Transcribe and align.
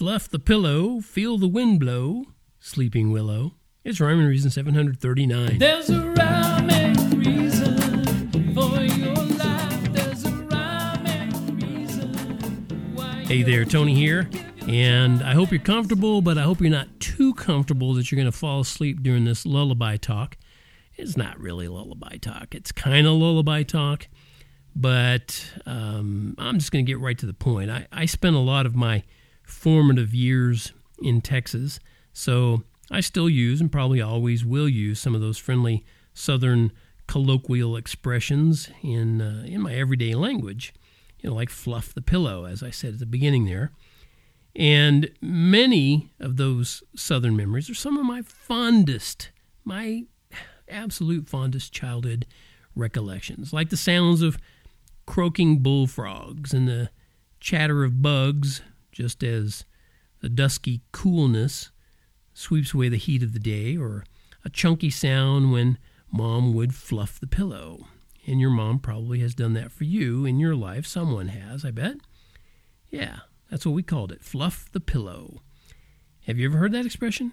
Fluff 0.00 0.30
the 0.30 0.38
pillow, 0.38 1.02
feel 1.02 1.36
the 1.36 1.46
wind 1.46 1.78
blow, 1.78 2.24
sleeping 2.58 3.12
willow. 3.12 3.56
It's 3.84 4.00
Rhyme 4.00 4.18
and 4.20 4.30
Reason 4.30 4.50
739. 4.50 5.58
There's 5.58 5.90
a 5.90 6.00
rhyme 6.12 6.70
and 6.70 7.26
reason 7.26 8.54
for 8.54 8.80
your 8.80 9.14
life. 9.14 9.92
There's 9.92 10.24
a 10.24 10.30
rhyme 10.30 11.06
and 11.06 11.62
reason 11.62 13.26
Hey 13.26 13.42
there, 13.42 13.66
Tony 13.66 13.94
here. 13.94 14.30
And 14.66 15.22
I 15.22 15.34
hope 15.34 15.50
you're 15.50 15.60
comfortable, 15.60 16.22
but 16.22 16.38
I 16.38 16.44
hope 16.44 16.62
you're 16.62 16.70
not 16.70 16.98
too 16.98 17.34
comfortable 17.34 17.92
that 17.92 18.10
you're 18.10 18.16
going 18.16 18.24
to 18.24 18.32
fall 18.32 18.60
asleep 18.60 19.02
during 19.02 19.26
this 19.26 19.44
lullaby 19.44 19.98
talk. 19.98 20.38
It's 20.96 21.18
not 21.18 21.38
really 21.38 21.68
lullaby 21.68 22.16
talk, 22.16 22.54
it's 22.54 22.72
kind 22.72 23.06
of 23.06 23.12
lullaby 23.12 23.64
talk, 23.64 24.08
but 24.74 25.44
um, 25.66 26.36
I'm 26.38 26.58
just 26.58 26.72
going 26.72 26.86
to 26.86 26.90
get 26.90 27.00
right 27.00 27.18
to 27.18 27.26
the 27.26 27.34
point. 27.34 27.70
I, 27.70 27.86
I 27.92 28.06
spent 28.06 28.34
a 28.34 28.38
lot 28.40 28.64
of 28.64 28.74
my 28.74 29.02
formative 29.50 30.14
years 30.14 30.72
in 31.02 31.20
Texas, 31.20 31.80
so 32.12 32.62
I 32.90 33.00
still 33.00 33.28
use 33.28 33.60
and 33.60 33.70
probably 33.70 34.00
always 34.00 34.44
will 34.44 34.68
use 34.68 35.00
some 35.00 35.14
of 35.14 35.20
those 35.20 35.38
friendly 35.38 35.84
Southern 36.14 36.72
colloquial 37.06 37.76
expressions 37.76 38.70
in, 38.82 39.20
uh, 39.20 39.44
in 39.46 39.60
my 39.60 39.74
everyday 39.74 40.14
language 40.14 40.72
you 41.20 41.28
know, 41.28 41.36
like 41.36 41.50
fluff 41.50 41.94
the 41.94 42.02
pillow, 42.02 42.44
as 42.44 42.62
I 42.62 42.70
said 42.70 42.94
at 42.94 42.98
the 42.98 43.06
beginning 43.06 43.44
there. 43.44 43.72
And 44.56 45.10
many 45.20 46.10
of 46.18 46.36
those 46.36 46.82
Southern 46.96 47.36
memories 47.36 47.70
are 47.70 47.74
some 47.74 47.96
of 47.96 48.04
my 48.04 48.22
fondest, 48.22 49.30
my 49.64 50.04
absolute 50.68 51.28
fondest 51.28 51.72
childhood 51.72 52.26
recollections, 52.74 53.52
like 53.52 53.70
the 53.70 53.76
sounds 53.76 54.22
of 54.22 54.38
croaking 55.06 55.58
bullfrogs 55.58 56.52
and 56.52 56.68
the 56.68 56.90
chatter 57.38 57.84
of 57.84 58.02
bugs, 58.02 58.62
just 58.92 59.22
as 59.22 59.64
the 60.20 60.28
dusky 60.28 60.82
coolness 60.92 61.70
sweeps 62.34 62.74
away 62.74 62.88
the 62.88 62.96
heat 62.96 63.22
of 63.22 63.32
the 63.32 63.38
day, 63.38 63.76
or 63.76 64.04
a 64.44 64.50
chunky 64.50 64.90
sound 64.90 65.52
when 65.52 65.78
mom 66.12 66.54
would 66.54 66.74
fluff 66.74 67.20
the 67.20 67.26
pillow. 67.26 67.86
And 68.26 68.40
your 68.40 68.50
mom 68.50 68.78
probably 68.78 69.20
has 69.20 69.34
done 69.34 69.54
that 69.54 69.72
for 69.72 69.84
you 69.84 70.24
in 70.24 70.38
your 70.38 70.54
life. 70.54 70.86
Someone 70.86 71.28
has, 71.28 71.64
I 71.64 71.70
bet. 71.70 71.96
Yeah, 72.90 73.20
that's 73.50 73.64
what 73.64 73.74
we 73.74 73.82
called 73.82 74.12
it 74.12 74.22
fluff 74.22 74.70
the 74.72 74.80
pillow. 74.80 75.42
Have 76.26 76.38
you 76.38 76.48
ever 76.48 76.58
heard 76.58 76.72
that 76.72 76.86
expression? 76.86 77.32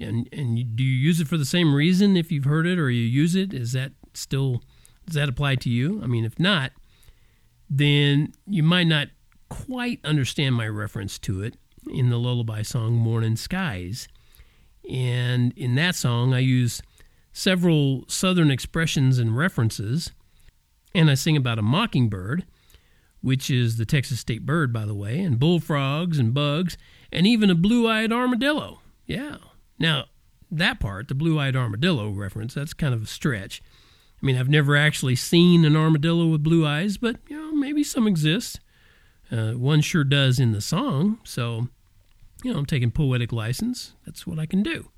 And, 0.00 0.28
and 0.32 0.76
do 0.76 0.82
you 0.82 0.96
use 0.96 1.20
it 1.20 1.28
for 1.28 1.36
the 1.36 1.44
same 1.44 1.74
reason 1.74 2.16
if 2.16 2.32
you've 2.32 2.44
heard 2.44 2.66
it 2.66 2.78
or 2.78 2.90
you 2.90 3.02
use 3.02 3.34
it? 3.34 3.52
Is 3.52 3.72
that 3.72 3.92
still, 4.14 4.62
does 5.06 5.14
that 5.14 5.28
apply 5.28 5.56
to 5.56 5.70
you? 5.70 6.00
I 6.02 6.06
mean, 6.06 6.24
if 6.24 6.40
not, 6.40 6.72
then 7.68 8.32
you 8.46 8.62
might 8.62 8.86
not 8.86 9.08
quite 9.52 10.00
understand 10.04 10.54
my 10.54 10.66
reference 10.68 11.18
to 11.20 11.42
it 11.42 11.56
in 11.90 12.10
the 12.10 12.18
lullaby 12.18 12.62
song 12.62 12.94
Morning 12.94 13.36
Skies. 13.36 14.08
And 14.88 15.52
in 15.56 15.74
that 15.76 15.94
song, 15.94 16.32
I 16.34 16.40
use 16.40 16.82
several 17.32 18.04
Southern 18.08 18.50
expressions 18.50 19.18
and 19.18 19.36
references 19.36 20.12
and 20.94 21.10
I 21.10 21.14
sing 21.14 21.36
about 21.36 21.58
a 21.58 21.62
mockingbird, 21.62 22.44
which 23.20 23.50
is 23.50 23.76
the 23.76 23.86
Texas 23.86 24.20
state 24.20 24.44
bird, 24.44 24.72
by 24.72 24.84
the 24.84 24.94
way, 24.94 25.20
and 25.20 25.38
bullfrogs 25.38 26.18
and 26.18 26.34
bugs, 26.34 26.76
and 27.10 27.26
even 27.26 27.50
a 27.50 27.54
blue 27.54 27.88
eyed 27.88 28.12
armadillo. 28.12 28.80
Yeah. 29.06 29.36
Now, 29.78 30.06
that 30.50 30.80
part, 30.80 31.08
the 31.08 31.14
blue 31.14 31.38
eyed 31.38 31.56
armadillo 31.56 32.10
reference, 32.10 32.54
that's 32.54 32.74
kind 32.74 32.94
of 32.94 33.02
a 33.02 33.06
stretch. 33.06 33.62
I 34.22 34.26
mean, 34.26 34.36
I've 34.36 34.48
never 34.48 34.76
actually 34.76 35.16
seen 35.16 35.64
an 35.64 35.76
armadillo 35.76 36.26
with 36.26 36.42
blue 36.42 36.66
eyes, 36.66 36.96
but, 36.96 37.16
you 37.28 37.36
know, 37.36 37.52
maybe 37.52 37.82
some 37.82 38.06
exist. 38.06 38.60
Uh, 39.32 39.52
one 39.52 39.80
sure 39.80 40.04
does 40.04 40.38
in 40.38 40.52
the 40.52 40.60
song, 40.60 41.18
so, 41.24 41.68
you 42.44 42.52
know, 42.52 42.58
I'm 42.58 42.66
taking 42.66 42.90
poetic 42.90 43.32
license. 43.32 43.94
That's 44.04 44.26
what 44.26 44.38
I 44.38 44.44
can 44.44 44.62
do. 44.62 44.90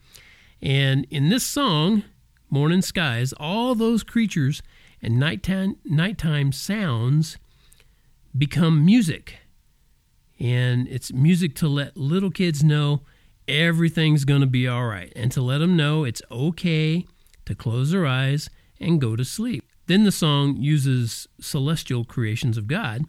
And 0.61 1.07
in 1.09 1.29
this 1.29 1.47
song, 1.47 2.03
Morning 2.51 2.83
Skies, 2.83 3.33
all 3.35 3.77
those 3.77 4.03
creatures 4.03 4.61
and 5.00 5.21
nighttime, 5.21 5.77
nighttime 5.84 6.50
sounds 6.50 7.39
become 8.37 8.84
music. 8.84 9.37
And 10.41 10.89
it's 10.89 11.12
music 11.12 11.55
to 11.56 11.69
let 11.69 11.97
little 11.97 12.31
kids 12.31 12.65
know 12.65 13.03
everything's 13.47 14.25
going 14.25 14.41
to 14.41 14.47
be 14.49 14.67
all 14.67 14.87
right 14.87 15.12
and 15.15 15.31
to 15.33 15.43
let 15.43 15.59
them 15.59 15.77
know 15.77 16.03
it's 16.03 16.23
okay 16.31 17.06
to 17.44 17.55
close 17.55 17.93
their 17.93 18.06
eyes 18.06 18.50
and 18.81 19.00
go 19.00 19.15
to 19.15 19.25
sleep. 19.25 19.65
Then 19.87 20.05
the 20.05 20.12
song 20.12 20.56
uses 20.56 21.28
celestial 21.41 22.05
creations 22.05 22.56
of 22.56 22.67
God 22.67 23.05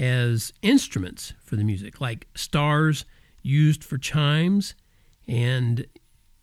as 0.00 0.54
instruments 0.62 1.34
for 1.44 1.56
the 1.56 1.62
music, 1.62 2.00
like 2.00 2.26
stars 2.34 3.04
used 3.42 3.84
for 3.84 3.98
chimes 3.98 4.74
and 5.28 5.86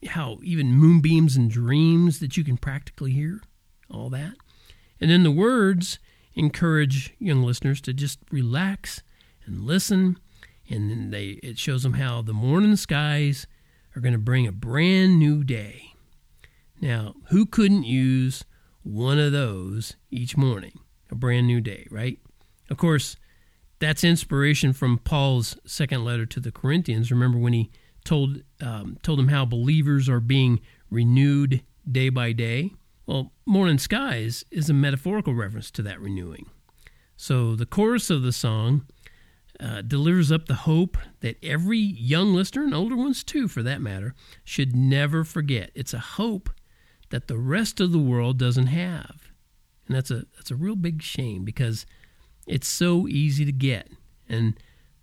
how 0.10 0.38
even 0.44 0.72
moonbeams 0.72 1.36
and 1.36 1.50
dreams 1.50 2.20
that 2.20 2.38
you 2.38 2.44
can 2.44 2.56
practically 2.56 3.12
hear, 3.12 3.42
all 3.90 4.12
that. 4.12 4.34
And 5.02 5.10
then 5.10 5.24
the 5.24 5.32
words 5.32 5.98
encourage 6.36 7.16
young 7.18 7.42
listeners 7.42 7.82
to 7.82 7.94
just 7.94 8.20
relax 8.32 9.02
and 9.48 9.64
listen. 9.64 10.20
And 10.70 10.92
then 10.92 11.10
they 11.10 11.40
it 11.42 11.58
shows 11.58 11.82
them 11.82 11.94
how 11.94 12.22
the 12.22 12.34
morning 12.34 12.76
skies 12.76 13.48
are 13.96 14.02
going 14.02 14.14
to 14.14 14.20
bring 14.20 14.46
a 14.46 14.52
brand 14.52 15.18
new 15.18 15.44
day. 15.44 15.94
Now, 16.80 17.16
who 17.30 17.48
couldn't 17.48 17.86
use 17.86 18.46
one 18.84 19.18
of 19.18 19.32
those 19.32 19.96
each 20.12 20.38
morning? 20.38 20.80
A 21.10 21.16
brand 21.16 21.48
new 21.48 21.60
day, 21.60 21.88
right? 21.90 22.20
Of 22.70 22.78
course, 22.78 23.16
that's 23.80 24.04
inspiration 24.04 24.74
from 24.74 24.98
Paul's 25.00 25.58
second 25.66 26.04
letter 26.04 26.26
to 26.26 26.40
the 26.40 26.52
Corinthians. 26.52 27.12
Remember 27.12 27.38
when 27.38 27.54
he 27.54 27.72
told 28.04 28.42
um, 28.62 28.98
told 29.04 29.20
them 29.20 29.28
how 29.28 29.46
believers 29.46 30.10
are 30.10 30.20
being 30.20 30.62
renewed 30.90 31.64
day 31.90 32.10
by 32.10 32.32
day? 32.32 32.74
Well, 33.06 33.32
Morning 33.46 33.78
Skies 33.78 34.44
is 34.52 34.70
a 34.70 34.74
metaphorical 34.74 35.34
reference 35.34 35.72
to 35.72 35.82
that 35.84 36.02
renewing. 36.02 36.48
So 37.16 37.56
the 37.56 37.66
chorus 37.66 38.10
of 38.10 38.22
the 38.22 38.32
song 38.34 38.86
uh, 39.60 39.82
delivers 39.82 40.32
up 40.32 40.46
the 40.46 40.54
hope 40.54 40.98
that 41.22 41.38
every 41.44 41.80
young 41.80 42.34
listener, 42.34 42.64
and 42.64 42.74
older 42.74 42.96
ones 42.96 43.24
too 43.24 43.48
for 43.48 43.64
that 43.64 43.82
matter, 43.82 44.14
should 44.44 44.76
never 44.76 45.24
forget. 45.24 45.72
It's 45.74 45.94
a 45.94 46.00
hope 46.00 46.50
that 47.10 47.28
the 47.28 47.38
rest 47.38 47.80
of 47.80 47.92
the 47.92 48.00
world 48.00 48.38
doesn't 48.38 48.68
have. 48.68 49.32
And 49.88 49.96
that's 49.96 50.12
a, 50.12 50.26
that's 50.36 50.52
a 50.52 50.56
real 50.56 50.76
big 50.76 51.02
shame 51.02 51.44
because 51.44 51.86
it's 52.48 52.68
so 52.68 53.08
easy 53.08 53.46
to 53.46 53.52
get. 53.52 53.90
And 54.28 54.58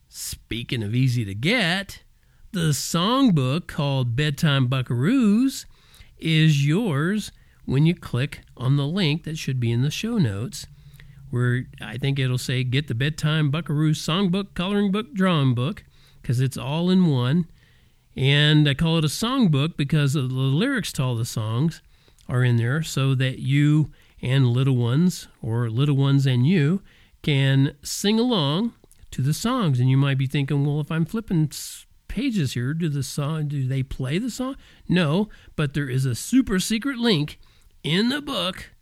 speaking 0.09 0.83
of 0.83 0.95
easy 0.95 1.25
to 1.25 1.35
get, 1.35 2.03
the 2.53 2.71
songbook 2.71 3.67
called 3.67 4.17
Bedtime 4.17 4.69
Buckaroos 4.69 5.67
is 6.19 6.67
yours 6.67 7.33
when 7.65 7.87
you 7.87 7.95
click 7.95 8.41
on 8.57 8.77
the 8.77 8.87
link 8.87 9.25
that 9.25 9.39
should 9.39 9.61
be 9.61 9.73
in 9.73 9.83
the 9.83 9.91
show 9.91 10.19
notes, 10.19 10.67
where 11.31 11.65
I 11.81 11.97
think 11.97 12.19
it'll 12.19 12.39
say 12.39 12.65
Get 12.65 12.89
the 12.89 12.95
Bedtime 12.95 13.51
Buckaroos 13.51 13.97
Songbook, 13.97 14.55
Coloring 14.55 14.93
Book, 14.93 15.15
Drawing 15.15 15.55
Book, 15.55 15.85
because 16.23 16.41
it's 16.41 16.57
all 16.57 16.91
in 16.91 17.07
one. 17.07 17.47
And 18.17 18.69
I 18.69 18.75
call 18.75 18.99
it 18.99 19.05
a 19.05 19.09
songbook 19.09 19.77
because 19.77 20.13
the 20.13 20.21
lyrics 20.21 20.93
to 20.95 21.03
all 21.03 21.17
the 21.17 21.25
songs 21.25 21.83
are 22.29 22.45
in 22.45 22.57
there 22.57 22.83
so 22.83 23.15
that 23.17 23.41
you 23.41 23.91
and 24.23 24.47
little 24.47 24.77
ones, 24.77 25.29
or 25.43 25.69
little 25.69 25.97
ones 25.97 26.25
and 26.25 26.47
you, 26.47 26.81
can 27.25 27.75
sing 27.83 28.21
along 28.21 28.75
to 29.11 29.23
the 29.23 29.35
songs. 29.35 29.81
And 29.81 29.91
you 29.91 29.97
might 29.97 30.19
be 30.19 30.27
thinking, 30.27 30.65
well, 30.65 30.79
if 30.79 30.93
I'm 30.93 31.07
flipping 31.07 31.51
pages 32.07 32.53
here, 32.53 32.75
do 32.75 32.89
the 32.89 33.03
song 33.03 33.49
do 33.49 33.67
they 33.67 33.83
play 33.83 34.19
the 34.19 34.31
song? 34.31 34.57
No, 34.89 35.29
but 35.57 35.75
there 35.75 35.89
is 35.89 36.05
a 36.05 36.15
super 36.15 36.61
secret 36.61 36.99
link 36.99 37.41
in 37.83 38.11
the 38.11 38.21
book 38.21 38.73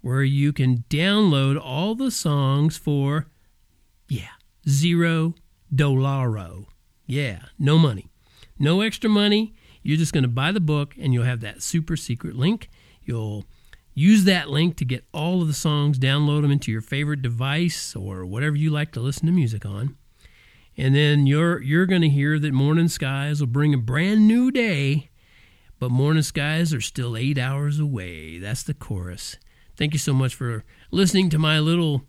where 0.00 0.22
you 0.22 0.52
can 0.52 0.84
download 0.88 1.60
all 1.62 1.94
the 1.94 2.10
songs 2.10 2.76
for 2.76 3.28
yeah, 4.08 4.36
zero 4.68 5.34
dolaro. 5.72 6.66
Yeah, 7.06 7.40
no 7.58 7.78
money. 7.78 8.10
No 8.58 8.80
extra 8.80 9.10
money. 9.10 9.54
You're 9.82 9.98
just 9.98 10.12
going 10.12 10.22
to 10.22 10.28
buy 10.28 10.50
the 10.50 10.60
book 10.60 10.94
and 10.98 11.12
you'll 11.12 11.24
have 11.24 11.40
that 11.40 11.62
super 11.62 11.96
secret 11.96 12.36
link. 12.36 12.70
You'll 13.02 13.44
use 13.94 14.24
that 14.24 14.48
link 14.48 14.76
to 14.76 14.84
get 14.84 15.04
all 15.12 15.42
of 15.42 15.48
the 15.48 15.54
songs, 15.54 15.98
download 15.98 16.42
them 16.42 16.50
into 16.50 16.70
your 16.70 16.80
favorite 16.80 17.22
device 17.22 17.94
or 17.94 18.24
whatever 18.24 18.56
you 18.56 18.70
like 18.70 18.92
to 18.92 19.00
listen 19.00 19.26
to 19.26 19.32
music 19.32 19.66
on. 19.66 19.96
And 20.76 20.94
then 20.94 21.26
you're 21.26 21.60
you're 21.60 21.86
going 21.86 22.02
to 22.02 22.08
hear 22.08 22.38
that 22.38 22.52
Morning 22.52 22.88
Skies 22.88 23.40
will 23.40 23.46
bring 23.46 23.74
a 23.74 23.78
brand 23.78 24.26
new 24.26 24.50
day, 24.50 25.10
but 25.78 25.90
Morning 25.90 26.22
Skies 26.22 26.72
are 26.72 26.80
still 26.80 27.16
8 27.16 27.36
hours 27.38 27.78
away. 27.78 28.38
That's 28.38 28.62
the 28.62 28.74
chorus. 28.74 29.36
Thank 29.76 29.92
you 29.92 29.98
so 29.98 30.14
much 30.14 30.34
for 30.34 30.64
listening 30.90 31.28
to 31.30 31.38
my 31.38 31.58
little 31.58 32.04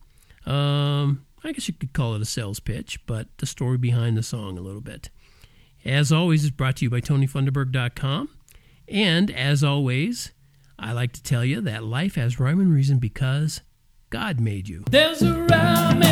um 0.46 1.26
I 1.44 1.52
guess 1.52 1.68
you 1.68 1.74
could 1.74 1.92
call 1.92 2.16
it 2.16 2.22
a 2.22 2.26
sales 2.26 2.62
pitch, 2.62 3.06
but 3.06 3.28
the 3.40 3.46
story 3.46 3.78
behind 3.78 4.16
the 4.16 4.24
song 4.24 4.58
a 4.58 4.62
little 4.62 4.82
bit. 4.82 5.10
As 5.84 6.12
always, 6.12 6.46
it's 6.46 6.56
brought 6.56 6.78
to 6.78 6.86
you 6.86 6.90
by 6.90 7.02
TonyFunderberg.com. 7.02 8.30
And 8.88 9.30
as 9.30 9.62
always, 9.62 10.32
I 10.84 10.92
like 10.92 11.14
to 11.14 11.24
tell 11.24 11.46
you 11.46 11.62
that 11.62 11.84
life 11.86 12.16
has 12.16 12.42
rhyme 12.42 12.60
and 12.60 12.74
reason 12.74 13.00
because 13.00 13.62
God 14.10 14.42
made 14.42 14.68
you. 14.68 14.84
There's 14.92 15.22
a 15.22 15.32
rhyme 15.32 16.03